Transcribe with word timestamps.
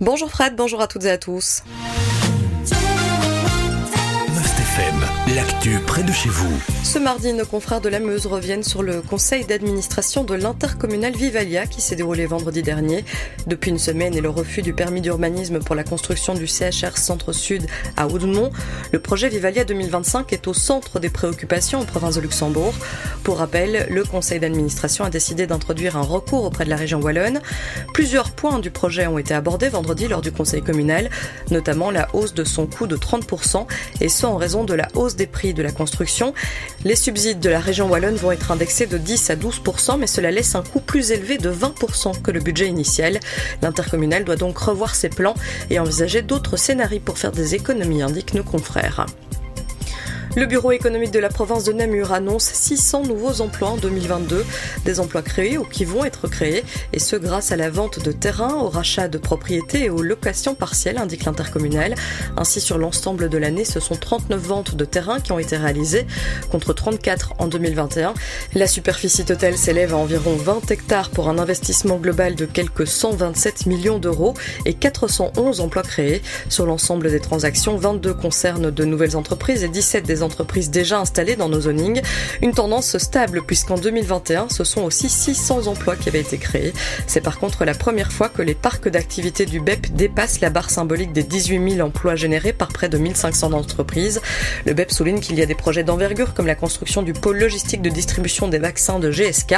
Bonjour 0.00 0.30
Fred, 0.30 0.56
bonjour 0.56 0.80
à 0.80 0.86
toutes 0.86 1.04
et 1.04 1.10
à 1.10 1.18
tous. 1.18 1.62
L'actu 5.34 5.78
près 5.86 6.02
de 6.02 6.12
chez 6.12 6.28
vous. 6.28 6.50
Ce 6.82 6.98
mardi, 6.98 7.32
nos 7.32 7.44
confrères 7.44 7.80
de 7.80 7.88
la 7.88 8.00
Meuse 8.00 8.26
reviennent 8.26 8.62
sur 8.62 8.82
le 8.82 9.00
conseil 9.00 9.44
d'administration 9.44 10.24
de 10.24 10.34
l'intercommunal 10.34 11.12
Vivalia 11.12 11.66
qui 11.66 11.80
s'est 11.80 11.94
déroulé 11.94 12.26
vendredi 12.26 12.62
dernier. 12.62 13.04
Depuis 13.46 13.70
une 13.70 13.78
semaine 13.78 14.16
et 14.16 14.20
le 14.20 14.30
refus 14.30 14.62
du 14.62 14.72
permis 14.72 15.00
d'urbanisme 15.00 15.60
pour 15.60 15.74
la 15.74 15.84
construction 15.84 16.34
du 16.34 16.46
CHR 16.46 16.96
Centre-Sud 16.96 17.66
à 17.96 18.08
Oudemont, 18.08 18.50
le 18.92 18.98
projet 18.98 19.28
Vivalia 19.28 19.64
2025 19.64 20.32
est 20.32 20.48
au 20.48 20.54
centre 20.54 20.98
des 20.98 21.10
préoccupations 21.10 21.80
en 21.80 21.84
province 21.84 22.16
de 22.16 22.22
Luxembourg. 22.22 22.74
Pour 23.22 23.38
rappel, 23.38 23.86
le 23.90 24.04
conseil 24.04 24.40
d'administration 24.40 25.04
a 25.04 25.10
décidé 25.10 25.46
d'introduire 25.46 25.96
un 25.96 26.02
recours 26.02 26.44
auprès 26.44 26.64
de 26.64 26.70
la 26.70 26.76
région 26.76 27.00
wallonne. 27.00 27.40
Plusieurs 27.94 28.32
points 28.32 28.58
du 28.58 28.70
projet 28.70 29.06
ont 29.06 29.18
été 29.18 29.34
abordés 29.34 29.68
vendredi 29.68 30.08
lors 30.08 30.22
du 30.22 30.32
conseil 30.32 30.62
communal, 30.62 31.10
notamment 31.50 31.90
la 31.90 32.08
hausse 32.14 32.34
de 32.34 32.42
son 32.42 32.66
coût 32.66 32.86
de 32.86 32.96
30% 32.96 33.66
et 34.00 34.08
ce 34.08 34.26
en 34.26 34.36
raison 34.36 34.64
de 34.64 34.74
la 34.74 34.88
hausse 34.94 35.16
des 35.20 35.26
prix 35.26 35.52
de 35.52 35.62
la 35.62 35.70
construction. 35.70 36.32
Les 36.84 36.96
subsides 36.96 37.40
de 37.40 37.50
la 37.50 37.60
région 37.60 37.90
wallonne 37.90 38.16
vont 38.16 38.32
être 38.32 38.52
indexés 38.52 38.86
de 38.86 38.96
10 38.96 39.28
à 39.28 39.36
12 39.36 39.60
mais 39.98 40.06
cela 40.06 40.30
laisse 40.30 40.54
un 40.54 40.62
coût 40.62 40.80
plus 40.80 41.12
élevé 41.12 41.36
de 41.36 41.52
20% 41.52 42.22
que 42.22 42.30
le 42.30 42.40
budget 42.40 42.68
initial. 42.68 43.20
L'intercommunal 43.60 44.24
doit 44.24 44.36
donc 44.36 44.56
revoir 44.56 44.94
ses 44.94 45.10
plans 45.10 45.34
et 45.68 45.78
envisager 45.78 46.22
d'autres 46.22 46.56
scénarios 46.56 47.02
pour 47.04 47.18
faire 47.18 47.32
des 47.32 47.54
économies, 47.54 48.02
indiquent 48.02 48.32
nos 48.32 48.44
confrères. 48.44 49.04
Le 50.36 50.46
bureau 50.46 50.70
économique 50.70 51.10
de 51.10 51.18
la 51.18 51.28
province 51.28 51.64
de 51.64 51.72
Namur 51.72 52.12
annonce 52.12 52.44
600 52.44 53.02
nouveaux 53.02 53.40
emplois 53.40 53.70
en 53.70 53.76
2022, 53.76 54.46
des 54.84 55.00
emplois 55.00 55.22
créés 55.22 55.58
ou 55.58 55.64
qui 55.64 55.84
vont 55.84 56.04
être 56.04 56.28
créés, 56.28 56.62
et 56.92 57.00
ce 57.00 57.16
grâce 57.16 57.50
à 57.50 57.56
la 57.56 57.68
vente 57.68 57.98
de 57.98 58.12
terrains, 58.12 58.54
au 58.54 58.68
rachat 58.68 59.08
de 59.08 59.18
propriétés 59.18 59.86
et 59.86 59.90
aux 59.90 60.02
locations 60.02 60.54
partielles, 60.54 60.98
indique 60.98 61.24
l'intercommunal. 61.24 61.96
Ainsi, 62.36 62.60
sur 62.60 62.78
l'ensemble 62.78 63.28
de 63.28 63.38
l'année, 63.38 63.64
ce 63.64 63.80
sont 63.80 63.96
39 63.96 64.40
ventes 64.40 64.76
de 64.76 64.84
terrains 64.84 65.18
qui 65.18 65.32
ont 65.32 65.40
été 65.40 65.56
réalisées, 65.56 66.06
contre 66.48 66.74
34 66.74 67.34
en 67.38 67.48
2021. 67.48 68.14
La 68.54 68.68
superficie 68.68 69.24
totale 69.24 69.56
s'élève 69.56 69.94
à 69.94 69.96
environ 69.96 70.36
20 70.36 70.70
hectares 70.70 71.10
pour 71.10 71.28
un 71.28 71.40
investissement 71.40 71.96
global 71.96 72.36
de 72.36 72.46
quelques 72.46 72.86
127 72.86 73.66
millions 73.66 73.98
d'euros 73.98 74.34
et 74.64 74.74
411 74.74 75.58
emplois 75.58 75.82
créés. 75.82 76.22
Sur 76.48 76.66
l'ensemble 76.66 77.10
des 77.10 77.20
transactions, 77.20 77.76
22 77.76 78.14
concernent 78.14 78.70
de 78.70 78.84
nouvelles 78.84 79.16
entreprises 79.16 79.64
et 79.64 79.68
17 79.68 80.06
des 80.06 80.19
entreprises 80.22 80.70
déjà 80.70 80.98
installées 80.98 81.36
dans 81.36 81.48
nos 81.48 81.62
zonings. 81.62 82.02
Une 82.42 82.52
tendance 82.52 82.98
stable 82.98 83.42
puisqu'en 83.42 83.76
2021, 83.76 84.48
ce 84.48 84.64
sont 84.64 84.82
aussi 84.82 85.08
600 85.08 85.66
emplois 85.66 85.96
qui 85.96 86.08
avaient 86.08 86.20
été 86.20 86.38
créés. 86.38 86.72
C'est 87.06 87.20
par 87.20 87.38
contre 87.38 87.64
la 87.64 87.74
première 87.74 88.12
fois 88.12 88.28
que 88.28 88.42
les 88.42 88.54
parcs 88.54 88.88
d'activité 88.88 89.46
du 89.46 89.60
BEP 89.60 89.92
dépassent 89.94 90.40
la 90.40 90.50
barre 90.50 90.70
symbolique 90.70 91.12
des 91.12 91.22
18 91.22 91.76
000 91.76 91.86
emplois 91.86 92.16
générés 92.16 92.52
par 92.52 92.68
près 92.68 92.88
de 92.88 92.98
1500 92.98 93.52
entreprises. 93.52 94.20
Le 94.66 94.74
BEP 94.74 94.90
souligne 94.90 95.20
qu'il 95.20 95.38
y 95.38 95.42
a 95.42 95.46
des 95.46 95.54
projets 95.54 95.84
d'envergure 95.84 96.34
comme 96.34 96.46
la 96.46 96.54
construction 96.54 97.02
du 97.02 97.12
pôle 97.12 97.38
logistique 97.38 97.82
de 97.82 97.90
distribution 97.90 98.48
des 98.48 98.58
vaccins 98.58 98.98
de 98.98 99.10
GSK. 99.10 99.56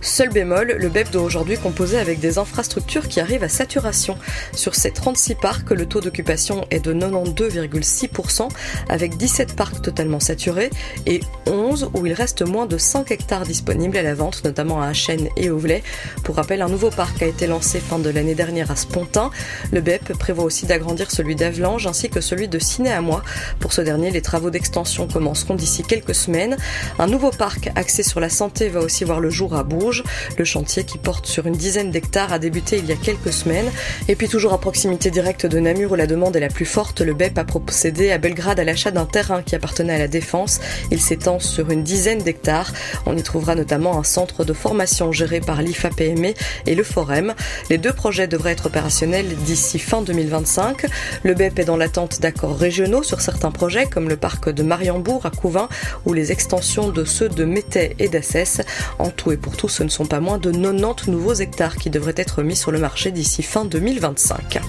Seul 0.00 0.30
bémol, 0.30 0.76
le 0.78 0.88
BEP 0.88 1.10
doit 1.10 1.22
aujourd'hui 1.22 1.58
composer 1.58 1.98
avec 1.98 2.20
des 2.20 2.38
infrastructures 2.38 3.08
qui 3.08 3.20
arrivent 3.20 3.44
à 3.44 3.48
saturation. 3.48 4.16
Sur 4.54 4.74
ces 4.74 4.90
36 4.90 5.34
parcs, 5.36 5.70
le 5.70 5.86
taux 5.86 6.00
d'occupation 6.00 6.66
est 6.70 6.80
de 6.80 6.92
92,6% 6.92 8.48
avec 8.88 9.16
17 9.16 9.56
parcs 9.56 9.82
totalement 9.82 10.03
saturé 10.20 10.70
et 11.06 11.20
11 11.46 11.90
où 11.94 12.06
il 12.06 12.12
reste 12.12 12.42
moins 12.42 12.66
de 12.66 12.78
5 12.78 13.10
hectares 13.10 13.44
disponibles 13.44 13.96
à 13.96 14.02
la 14.02 14.14
vente, 14.14 14.44
notamment 14.44 14.80
à 14.80 14.86
Achen 14.86 15.28
et 15.36 15.50
Auvelay. 15.50 15.82
Pour 16.22 16.36
rappel, 16.36 16.62
un 16.62 16.68
nouveau 16.68 16.90
parc 16.90 17.22
a 17.22 17.26
été 17.26 17.46
lancé 17.46 17.80
fin 17.80 17.98
de 17.98 18.10
l'année 18.10 18.34
dernière 18.34 18.70
à 18.70 18.76
Spontin. 18.76 19.30
Le 19.72 19.80
BEP 19.80 20.12
prévoit 20.18 20.44
aussi 20.44 20.66
d'agrandir 20.66 21.10
celui 21.10 21.36
d'Avelange 21.36 21.86
ainsi 21.86 22.10
que 22.10 22.20
celui 22.20 22.48
de 22.48 22.58
Ciné-à-Moi. 22.58 23.22
Pour 23.60 23.72
ce 23.72 23.80
dernier, 23.80 24.10
les 24.10 24.22
travaux 24.22 24.50
d'extension 24.50 25.06
commenceront 25.06 25.54
d'ici 25.54 25.82
quelques 25.82 26.14
semaines. 26.14 26.56
Un 26.98 27.06
nouveau 27.06 27.30
parc 27.30 27.70
axé 27.74 28.02
sur 28.02 28.20
la 28.20 28.28
santé 28.28 28.68
va 28.68 28.80
aussi 28.80 29.04
voir 29.04 29.20
le 29.20 29.30
jour 29.30 29.54
à 29.54 29.62
Bourges. 29.62 30.04
Le 30.38 30.44
chantier 30.44 30.84
qui 30.84 30.98
porte 30.98 31.26
sur 31.26 31.46
une 31.46 31.56
dizaine 31.56 31.90
d'hectares 31.90 32.32
a 32.32 32.38
débuté 32.38 32.78
il 32.78 32.86
y 32.86 32.92
a 32.92 32.96
quelques 32.96 33.32
semaines. 33.32 33.70
Et 34.08 34.16
puis 34.16 34.28
toujours 34.28 34.52
à 34.52 34.58
proximité 34.58 35.10
directe 35.10 35.46
de 35.46 35.58
Namur 35.58 35.92
où 35.92 35.94
la 35.94 36.06
demande 36.06 36.36
est 36.36 36.40
la 36.40 36.48
plus 36.48 36.64
forte, 36.64 37.00
le 37.00 37.14
BEP 37.14 37.38
a 37.38 37.44
procédé 37.44 38.10
à 38.10 38.18
Belgrade 38.18 38.60
à 38.60 38.64
l'achat 38.64 38.90
d'un 38.90 39.06
terrain 39.06 39.42
qui 39.42 39.54
appartenait 39.54 39.93
à 39.94 39.98
la 39.98 40.08
Défense. 40.08 40.60
Il 40.90 41.00
s'étend 41.00 41.38
sur 41.38 41.70
une 41.70 41.82
dizaine 41.82 42.22
d'hectares. 42.22 42.72
On 43.06 43.16
y 43.16 43.22
trouvera 43.22 43.54
notamment 43.54 43.98
un 43.98 44.04
centre 44.04 44.44
de 44.44 44.52
formation 44.52 45.12
géré 45.12 45.40
par 45.40 45.62
l'IFAPME 45.62 46.34
et 46.66 46.74
le 46.74 46.84
Forem. 46.84 47.34
Les 47.70 47.78
deux 47.78 47.92
projets 47.92 48.28
devraient 48.28 48.52
être 48.52 48.66
opérationnels 48.66 49.34
d'ici 49.44 49.78
fin 49.78 50.02
2025. 50.02 50.86
Le 51.22 51.34
BEP 51.34 51.60
est 51.60 51.64
dans 51.64 51.76
l'attente 51.76 52.20
d'accords 52.20 52.58
régionaux 52.58 53.02
sur 53.02 53.20
certains 53.20 53.50
projets 53.50 53.86
comme 53.86 54.08
le 54.08 54.16
parc 54.16 54.50
de 54.50 54.62
Mariembourg 54.62 55.26
à 55.26 55.30
Couvin 55.30 55.68
ou 56.04 56.12
les 56.12 56.32
extensions 56.32 56.88
de 56.88 57.04
ceux 57.04 57.28
de 57.28 57.44
Métais 57.44 57.94
et 57.98 58.08
d'Assès. 58.08 58.60
En 58.98 59.10
tout 59.10 59.32
et 59.32 59.36
pour 59.36 59.56
tout, 59.56 59.68
ce 59.68 59.82
ne 59.82 59.88
sont 59.88 60.06
pas 60.06 60.20
moins 60.20 60.38
de 60.38 60.50
90 60.50 61.10
nouveaux 61.10 61.34
hectares 61.34 61.76
qui 61.76 61.90
devraient 61.90 62.14
être 62.16 62.42
mis 62.42 62.56
sur 62.56 62.70
le 62.70 62.78
marché 62.78 63.10
d'ici 63.10 63.42
fin 63.42 63.64
2025. 63.64 64.60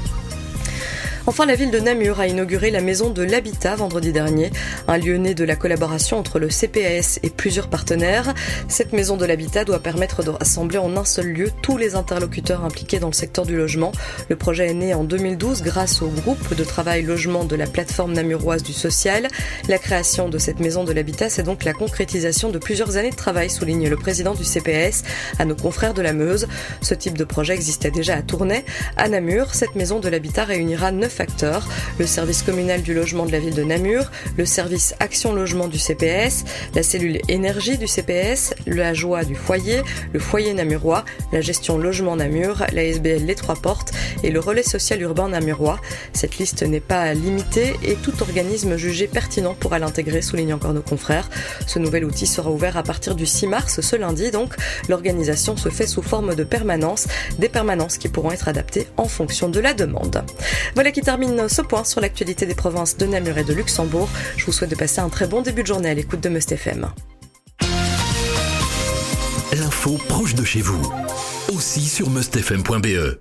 Enfin, 1.28 1.48
la 1.48 1.56
ville 1.56 1.72
de 1.72 1.80
Namur 1.80 2.20
a 2.20 2.28
inauguré 2.28 2.70
la 2.70 2.82
maison 2.82 3.10
de 3.10 3.24
l'habitat 3.24 3.76
vendredi 3.76 4.12
dernier, 4.12 4.52
un 4.88 5.00
lieu 5.00 5.18
né 5.18 5.34
de 5.34 5.44
la 5.44 5.56
collaboration 5.56 6.20
entre 6.20 6.38
le 6.38 6.50
CPAS 6.50 7.20
et 7.24 7.32
plusieurs 7.32 7.68
partenaires. 7.68 8.36
Cette 8.68 8.94
maison 8.94 9.18
de 9.18 9.26
l'habitat 9.26 9.66
doit 9.66 9.80
permettre 9.80 10.22
de 10.22 10.30
rassembler 10.30 10.78
en 10.78 10.96
un 10.96 11.04
seul 11.04 11.26
lieu 11.26 11.52
tous 11.64 11.78
les 11.78 11.96
interlocuteurs 11.96 12.64
impliqués 12.64 13.00
dans 13.00 13.08
le 13.08 13.14
secteur 13.14 13.48
du 13.48 13.58
logement. 13.58 13.92
Le 14.30 14.36
projet 14.36 14.68
est 14.68 14.76
né 14.76 14.94
en 14.94 15.04
2012 15.04 15.64
grâce 15.64 16.04
au 16.04 16.10
groupe 16.10 16.54
de 16.54 16.64
travail 16.64 17.02
logement 17.02 17.44
de 17.44 17.56
la 17.56 17.66
plateforme 17.66 18.14
namuroise 18.14 18.62
du 18.62 18.74
social. 18.74 19.28
La 19.68 19.80
création 19.80 20.30
de 20.30 20.38
cette 20.38 20.60
maison 20.60 20.84
de 20.84 20.94
l'habitat, 20.94 21.30
c'est 21.30 21.44
donc 21.44 21.64
la 21.64 21.74
concrétisation 21.74 22.52
de 22.52 22.60
plusieurs 22.60 22.98
années 22.98 23.10
de 23.10 23.16
travail, 23.16 23.50
souligne 23.50 23.90
le 23.90 23.98
président 23.98 24.36
du 24.36 24.44
CPAS 24.44 25.02
à 25.40 25.46
nos 25.46 25.56
confrères 25.56 25.96
de 25.96 26.04
la 26.04 26.14
Meuse. 26.14 26.48
Ce 26.82 26.94
type 26.94 27.18
de 27.18 27.24
projet 27.24 27.56
existait 27.56 27.90
déjà 27.90 28.14
à 28.14 28.22
Tournai. 28.22 28.64
À 28.96 29.10
Namur, 29.10 29.56
cette 29.56 29.74
maison 29.74 30.00
de 30.00 30.08
l'habitat 30.08 30.44
réunira 30.44 30.92
neuf 30.92 31.15
facteurs, 31.16 31.68
le 31.98 32.06
service 32.06 32.44
communal 32.44 32.82
du 32.82 32.94
logement 32.94 33.26
de 33.26 33.32
la 33.32 33.40
ville 33.40 33.56
de 33.56 33.64
Namur, 33.64 34.12
le 34.38 34.46
service 34.46 34.94
Action 35.00 35.34
Logement 35.34 35.68
du 35.68 35.80
CPS, 35.80 36.44
la 36.76 36.84
cellule 36.84 37.20
énergie 37.30 37.78
du 37.78 37.88
CPS, 37.88 38.54
la 38.68 38.94
joie 38.94 39.24
du 39.24 39.36
foyer, 39.36 39.82
le 40.14 40.20
foyer 40.20 40.54
namurois, 40.54 41.06
la 41.32 41.42
gestion 41.42 41.78
logement 41.78 42.16
Namur, 42.16 42.66
la 42.74 42.84
SBL 42.84 43.26
Les 43.26 43.36
Trois 43.36 43.56
Portes 43.56 43.92
et 44.24 44.30
le 44.30 44.40
relais 44.40 44.64
social 44.64 45.02
urbain 45.02 45.30
namurois. 45.30 45.80
Cette 46.14 46.38
liste 46.38 46.64
n'est 46.64 46.80
pas 46.80 47.14
limitée 47.14 47.76
et 47.84 47.96
tout 47.96 48.22
organisme 48.22 48.76
jugé 48.78 49.08
pertinent 49.08 49.54
pourra 49.54 49.80
l'intégrer, 49.80 50.22
souligne 50.22 50.54
encore 50.54 50.74
nos 50.74 50.82
confrères. 50.82 51.30
Ce 51.68 51.80
nouvel 51.80 52.06
outil 52.06 52.28
sera 52.28 52.52
ouvert 52.52 52.78
à 52.78 52.84
partir 52.84 53.16
du 53.16 53.26
6 53.26 53.48
mars, 53.48 53.82
ce 53.82 53.96
lundi 53.96 54.32
donc. 54.32 54.54
L'organisation 54.90 55.56
se 55.58 55.70
fait 55.70 55.88
sous 55.88 56.02
forme 56.02 56.36
de 56.36 56.44
permanence, 56.44 57.08
des 57.40 57.50
permanences 57.50 57.98
qui 57.98 58.10
pourront 58.10 58.32
être 58.32 58.48
adaptées 58.48 58.88
en 58.98 59.06
fonction 59.06 59.50
de 59.50 59.60
la 59.60 59.74
demande. 59.74 60.24
Voilà 60.74 60.92
qui 60.92 61.02
termine 61.06 61.48
ce 61.48 61.62
point 61.62 61.84
sur 61.84 62.02
l'actualité 62.02 62.48
des 62.48 62.56
provinces 62.56 62.98
de 62.98 63.06
Namur 63.06 63.38
et 63.38 63.44
de 63.44 63.54
Luxembourg. 63.54 64.10
Je 64.38 64.46
vous 64.48 64.52
souhaite 64.52 64.72
de 64.72 64.76
passer 64.76 65.02
un 65.02 65.10
très 65.10 65.28
bon 65.28 65.42
début 65.42 65.62
de 65.62 65.68
journée 65.68 65.90
à 65.90 65.94
l'écoute 65.94 66.20
de 66.20 66.30
Must 66.30 66.52
FM. 66.52 66.88
L'info 69.54 70.00
proche 70.10 70.34
de 70.34 70.44
chez 70.44 70.62
vous, 70.62 70.82
aussi 71.54 71.82
sur 71.82 72.10
mustfm.be. 72.10 73.14